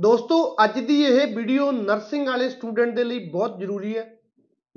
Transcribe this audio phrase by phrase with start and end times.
[0.00, 4.18] ਦੋਸਤੋ ਅੱਜ ਦੀ ਇਹ ਵੀਡੀਓ ਨਰਸਿੰਗ ਵਾਲੇ ਸਟੂਡੈਂਟ ਦੇ ਲਈ ਬਹੁਤ ਜ਼ਰੂਰੀ ਹੈ।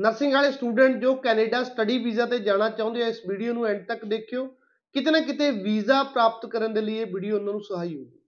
[0.01, 3.87] ਨਰਸਿੰਗ ਵਾਲੇ ਸਟੂਡੈਂਟ ਜੋ ਕੈਨੇਡਾ ਸਟੱਡੀ ਵੀਜ਼ਾ ਤੇ ਜਾਣਾ ਚਾਹੁੰਦੇ ਆ ਇਸ ਵੀਡੀਓ ਨੂੰ ਐਂਡ
[3.87, 4.45] ਤੱਕ ਦੇਖਿਓ।
[4.93, 8.19] ਕਿਤੇ ਨਾ ਕਿਤੇ ਵੀਜ਼ਾ ਪ੍ਰਾਪਤ ਕਰਨ ਦੇ ਲਈ ਇਹ ਵੀਡੀਓ ਉਹਨਾਂ ਨੂੰ ਸਹਾਈ ਹੋਊਗੀ।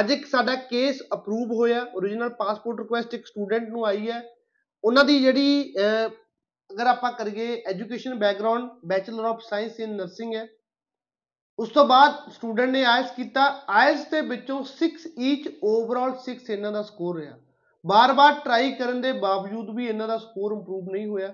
[0.00, 4.22] ਅੱਜ ਇੱਕ ਸਾਡਾ ਕੇਸ ਅਪਰੂਵ ਹੋਇਆ origignal ਪਾਸਪੋਰਟ ਰਿਕੁਐਸਟ ਇੱਕ ਸਟੂਡੈਂਟ ਨੂੰ ਆਈ ਹੈ।
[4.84, 6.08] ਉਹਨਾਂ ਦੀ ਜਿਹੜੀ ਅਹ,
[6.72, 10.48] ਅਗਰ ਆਪਾਂ ਕਰੀਏ education background bachelor of science in nursing ਹੈ।
[11.60, 16.72] ਉਸ ਤੋਂ ਬਾਅਦ ਸਟੂਡੈਂਟ ਨੇ ਆਇਲਸ ਕੀਤਾ। ਆਇਲਸ ਦੇ ਵਿੱਚੋਂ 6 ਈਚ ਓਵਰਆਲ 6 ਇਹਨਾਂ
[16.72, 17.38] ਦਾ ਸਕੋਰ ਰਿਹਾ।
[17.84, 21.32] ਬਾਰ-ਬਾਰ ਟਰਾਈ ਕਰਨ ਦੇ ਬਾਵਜੂਦ ਵੀ ਇਹਨਾਂ ਦਾ ਸਕੋਰ ਇੰਪਰੂਵ ਨਹੀਂ ਹੋਇਆ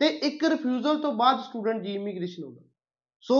[0.00, 2.62] ਤੇ ਇੱਕ ਰਿਫਿਊਜ਼ਲ ਤੋਂ ਬਾਅਦ ਸਟੂਡੈਂਟ ਜੀ ਇਮੀਗ੍ਰੇਸ਼ਨ ਹੁੰਦਾ
[3.24, 3.38] ਸੋ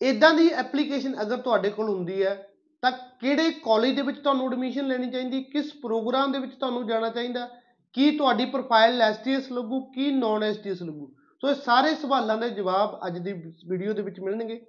[0.00, 2.34] ਇਦਾਂ ਦੀ ਐਪਲੀਕੇਸ਼ਨ ਅਗਰ ਤੁਹਾਡੇ ਕੋਲ ਹੁੰਦੀ ਹੈ,
[2.82, 7.08] ਤਾਂ ਕਿਹੜੇ ਕਾਲਜ ਦੇ ਵਿੱਚ ਤੁਹਾਨੂੰ ਐਡਮਿਸ਼ਨ ਲੈਣੀ ਚਾਹੀਦੀ, ਕਿਸ ਪ੍ਰੋਗਰਾਮ ਦੇ ਵਿੱਚ ਤੁਹਾਨੂੰ ਜਾਣਾ
[7.08, 7.48] ਚਾਹੀਦਾ,
[7.94, 11.12] ਕੀ ਤੁਹਾਡੀ ਪ੍ਰੋਫਾਈਲ ਐਸਟੀਐਸ ਲੱਗੂ, ਕੀ ਨਾਨ ਐਸਟੀਐਸ ਲੱਗੂ।
[11.42, 13.32] ਸੋ ਇਹ ਸਾਰੇ ਸਵਾਲਾਂ ਦੇ ਜਵਾਬ ਅੱਜ ਦੀ
[13.68, 14.60] ਵੀਡੀਓ ਦੇ ਵਿੱਚ ਮਿਲਣਗੇ।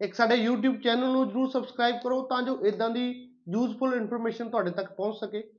[0.00, 4.70] ਇੱਕ ਸਾਡੇ YouTube ਚੈਨਲ ਨੂੰ ਜਰੂਰ ਸਬਸਕ੍ਰਾਈਬ ਕਰੋ ਤਾਂ ਜੋ ਇਦਾਂ ਦੀ ਯੂਜ਼ਫੁਲ ਇਨਫੋਰਮੇਸ਼ਨ ਤੁਹਾਡੇ
[4.70, 5.50] ਤੱਕ ਪਹੁੰਚ ਸਕੇ।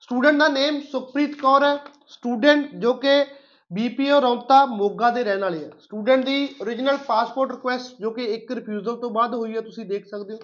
[0.00, 1.76] ਸਟੂਡੈਂਟ ਦਾ ਨੇਮ ਸੁਖਪ੍ਰੀਤ ਕੌਰ ਹੈ।
[2.08, 3.24] ਸਟੂਡੈਂਟ ਜੋ ਕਿ
[3.72, 8.52] ਬੀਪੀਓ ਰੌਂਤਾ ਮੋਗਾ ਦੇ ਰਹਿਣ ਵਾਲੇ ਹੈ। ਸਟੂਡੈਂਟ ਦੀ origignal ਪਾਸਪੋਰਟ ਰਿਕੁਐਸਟ ਜੋ ਕਿ ਇੱਕ
[8.52, 10.38] ਰਿਫਿਊਜ਼ਲ ਤੋਂ ਬਾਅਦ ਹੋਈ ਹੈ, ਤੁਸੀਂ ਦੇਖ ਸਕਦੇ ਹੋ।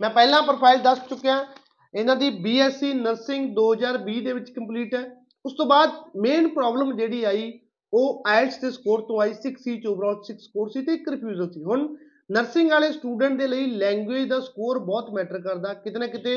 [0.00, 1.46] ਮੈਂ ਪਹਿਲਾਂ ਪ੍ਰੋਫਾਈਲ ਦੱਸ ਚੁੱਕਿਆ।
[1.94, 7.24] ਇਹਨਾਂ ਦੀ ਬੀਐਸਸੀ ਨਰਸਿੰਗ 2020 ਦੇ ਵਿੱਚ ਕੰਪਲੀਟ ਹੈ। ਉਸ ਤੋਂ ਬਾਅਦ ਮੇਨ ਪ੍ਰੋਬਲਮ ਜਿਹੜੀ
[7.24, 7.60] ਆਈ,
[7.94, 11.08] ਉਹ ਆਇਲਟਸ ਦੇ ਸਕੋਰ ਤੋਂ ਆਈ। 6 ਸੀ ਚ ਓਵਰਆਲ 6 ਸਕੋਰ ਸੀ ਤੇ ਇੱਕ
[11.08, 11.96] ਰਿਫਿਊਜ਼ਲ ਸੀ। ਹੁਣ
[12.30, 16.36] ਨਰਸਿੰਗ ਵਾਲੇ ਸਟੂਡੈਂਟ ਦੇ ਲਈ ਲੈਂਗੁਏਜ ਦਾ ਸਕੋਰ ਬਹੁਤ ਮੈਟਰ ਕਰਦਾ। ਕਿਤੇ ਨਾ ਕਿਤੇ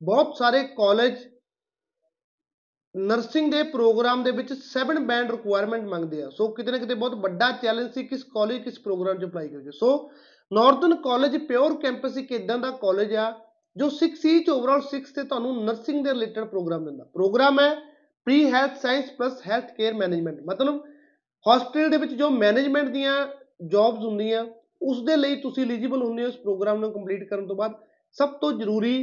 [0.00, 1.18] ਬਹੁਤ ਸਾਰੇ ਕਾਲਜ
[2.94, 7.14] ਨਰਸਿੰਗ ਦੇ ਪ੍ਰੋਗਰਾਮ ਦੇ ਵਿੱਚ 7 ਬੈਂਡ ਰਿਕੁਆਇਰਮੈਂਟ ਮੰਗਦੇ ਆ। ਸੋ ਕਿਤੇ ਨਾ ਕਿਤੇ ਬਹੁਤ
[7.14, 10.10] ਵੱਡਾ ਚੈਲੰਜ ਸੀ ਕਿਸ ਕਾਲਜ ਕਿਸ ਪ੍ਰੋਗਰਾਮ 'ਚ ਅਪਲਾਈ ਕਰੀਏ। So
[10.50, 13.32] Northern college pure campus ਇੱਕ ਇਦਾਂ ਦਾ ਕਾਲਜ ਆ,
[13.76, 17.60] ਜੋ 6 ਸੀ e ਚ ਓਵਰਆਲ 6 ਤੇ ਤੁਹਾਨੂੰ ਨਰਸਿੰਗ ਦੇ ਰਿਲੇਟਡ ਪ੍ਰੋਗਰਾਮ ਦਿੰਦਾ। ਪ੍ਰੋਗਰਾਮ
[17.60, 17.68] ਹੈ
[18.26, 20.82] pre health science plus health care management ਮਤਲਬ
[21.46, 23.14] ਹਸਪੀਟਲ ਦੇ ਵਿੱਚ ਜੋ ਮੈਨੇਜਮੈਂਟ ਦੀਆਂ
[23.68, 24.44] ਜੌਬਸ ਹੁੰਦੀਆਂ
[24.82, 27.72] ਉਸ ਦੇ ਲਈ ਤੁਸੀਂ ਐਲੀਜੀਬਲ ਹੁੰਦੇ ਹੋ ਇਸ ਪ੍ਰੋਗਰਾਮ ਨੂੰ ਕੰਪਲੀਟ ਕਰਨ ਤੋਂ ਬਾਅਦ।
[28.12, 28.94] ਸਭ ਤੋਂ ਜ਼ਰੂਰੀ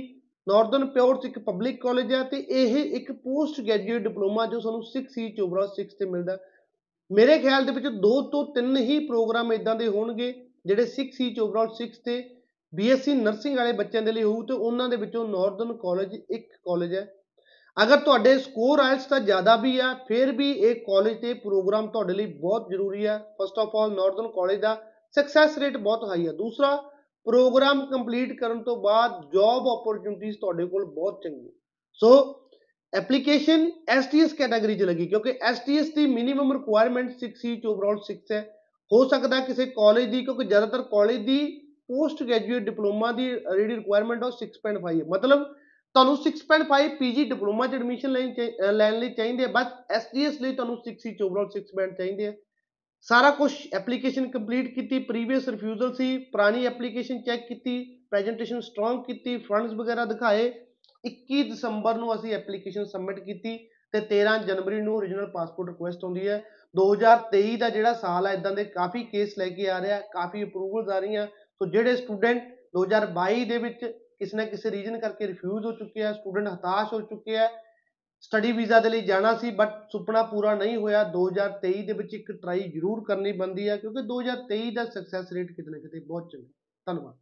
[0.47, 4.81] ਨਾਰਥਰਨ ਪਿਓਰ ਚ ਇੱਕ ਪਬਲਿਕ ਕਾਲਜ ਹੈ ਤੇ ਇਹ ਇੱਕ ਪੋਸਟ ਗ੍ਰੈਜੂਏਟ ਡਿਪਲੋਮਾ ਜੋ ਸਾਨੂੰ
[4.93, 6.37] 6 ਸੀ ਚ ਓਵਰਆਲ 6 ਤੇ ਮਿਲਦਾ
[7.11, 10.27] ਮੇਰੇ ਖਿਆਲ ਦੇ ਵਿੱਚ ਦੋ ਤੋਂ ਤਿੰਨ ਹੀ ਪ੍ਰੋਗਰਾਮ ਇਦਾਂ ਦੇ ਹੋਣਗੇ,
[10.65, 12.17] ਜਿਹੜੇ 6 ਸੀ ਚ ਓਵਰਆਲ 6 ਤੇ
[12.73, 16.93] ਬੀਐਸਸੀ ਨਰਸਿੰਗ ਵਾਲੇ ਬੱਚਿਆਂ ਦੇ ਲਈ ਹੋਊ ਤੇ ਉਹਨਾਂ ਦੇ ਵਿੱਚੋਂ ਨਾਰਥਰਨ ਕਾਲਜ ਇੱਕ ਕਾਲਜ
[16.95, 17.15] ਹੈ।
[17.83, 22.13] ਅਗਰ ਤੁਹਾਡੇ ਸਕੋਰ ਆਇਲਸ ਤਾਂ ਜ਼ਿਆਦਾ ਵੀ ਆ, ਫਿਰ ਵੀ ਇਹ ਕਾਲਜ ਤੇ ਪ੍ਰੋਗਰਾਮ ਤੁਹਾਡੇ
[22.13, 24.77] ਲਈ ਬਹੁਤ ਜ਼ਰੂਰੀ ਹੈ first of all Northern college the
[25.15, 26.75] success rate ਬਹੁਤ ਹਾਈ ਹੈ ਦੂਸਰਾ
[27.27, 31.51] ਪ੍ਰੋਗਰਾਮ ਕੰਪਲੀਟ ਕਰਨ ਤੋਂ ਬਾਅਦ ਜੌਬ ਓਪਰਚੁਨਿਟੀਜ਼ ਤੁਹਾਡੇ ਕੋਲ ਬਹੁਤ ਚੰਗੀ
[31.99, 32.11] ਸੋ
[32.93, 38.15] ਐਪਲੀਕੇਸ਼ਨ ਐਸਟੀਐਸ ਕੈਟਾਗਰੀ 'ਚ ਲੱਗੀ, ਕਿਉਂਕਿ ਐਸਟੀਐਸ ਦੀ ਮਿਨੀਮਮ ਰਿਕੁਆਇਰਮੈਂਟ 6 ਸੀ ਚ ਓਵਰਆਲ 6
[38.31, 38.39] ਹੈ।
[38.91, 41.39] ਹੋ ਸਕਦਾ ਕਿਸੇ ਕਾਲਜ ਦੀ, ਕਿਉਂਕਿ ਜ਼ਿਆਦਾਤਰ ਕਾਲਜ ਦੀ
[41.87, 45.43] ਪੋਸਟ ਗ੍ਰੈਜੂਏਟ ਡਿਪਲੋਮਾ ਦੀ ਜਿਹੜੀ ਰਿਕੁਆਇਰਮੈਂਟ ਉਹ 6.5 ਹੈ। ਮਤਲਬ,
[45.95, 48.17] ਤੁਹਾਨੂੰ 6.5 ਪੀਜੀ ਡਿਪਲੋਮਾ 'ਚ ਐਡਮਿਸ਼ਨ
[48.73, 52.27] ਲੈਣ ਲਈ ਚਾਹੀਦੇ ਆ ਬਸ ਐਸਟੀਐਸ ਲਈ ਤੁਹਾਨੂੰ 6 ਸੀ ਚ ਓਵਰਆਲ 6 ਬੈਂਡ ਚਾਹੀਦੇ
[52.27, 52.33] ਆ।
[53.01, 59.37] ਸਾਰਾ ਕੁਝ ਐਪਲੀਕੇਸ਼ਨ ਕੰਪਲੀਟ ਕੀਤੀ ਪ੍ਰੀਵੀਅਸ ਰਿਫਿਊਜ਼ਲ ਸੀ, ਪੁਰਾਣੀ ਐਪਲੀਕੇਸ਼ਨ ਚੈੱਕ ਕੀਤੀ ਪ੍ਰੈਜੈਂਟੇਸ਼ਨ ਸਟਰੋਂਗ ਕੀਤੀ
[59.37, 60.53] ਫੰਡਸ ਵਗੈਰਾ ਦਿਖਾਏ।
[61.05, 63.57] 21 ਦਸੰਬਰ ਨੂੰ ਅਸੀਂ ਐਪਲੀਕੇਸ਼ਨ ਸਬਮਿਟ ਕੀਤੀ
[63.91, 66.43] ਤੇ 13 ਜਨਵਰੀ ਨੂੰ origignal ਪਾਸਪੋਰਟ ਰਿਕੁਐਸਟ ਹੁੰਦੀ ਹੈ।
[66.75, 70.89] 2023 ਦਾ ਜਿਹੜਾ ਸਾਲ ਹੈ, ਇਦਾਂ ਦੇ ਕਾਫੀ ਕੇਸ ਲੈ ਕੇ ਆ ਰਿਹਾ, ਕਾਫੀ ਅਪਰੂਵਲਸ
[70.89, 72.43] ਆ ਰਹੀਆਂ। ਸੋ ਜਿਹੜੇ ਸਟੂਡੈਂਟ
[72.75, 73.85] 2022 ਦੇ ਵਿੱਚ
[74.19, 77.49] ਕਿਸੇ ਨਾ ਕਿਸੇ ਰੀਜਨ ਕਰਕੇ ਰਿਫਿਊਜ਼ ਹੋ ਚੁੱਕੇ ਆ ਸਟੂਡੈਂਟ ਹਤਾਸ਼ ਹੋ ਚੁੱਕੇ ਆ
[78.21, 82.31] ਸਟੱਡੀ ਵੀਜ਼ਾ ਦੇ ਲਈ ਜਾਣਾ ਸੀ ਬਟ ਸੁਪਨਾ ਪੂਰਾ ਨਹੀਂ ਹੋਇਆ। 2023 ਦੇ ਵਿੱਚ ਇੱਕ
[82.31, 86.47] ਟਰਾਈ ਜ਼ਰੂਰ ਕਰਨੀ ਬੰਦੀ ਹੈ ਕਿਉਂਕਿ 2023 ਦਾ ਸਕਸੈਸ ਰੇਟ ਕਿਤੇ ਨਾ ਕਿਤੇ ਬਹੁਤ ਚੰਗਾ।
[86.85, 87.17] ਧੰਨਵਾਦ।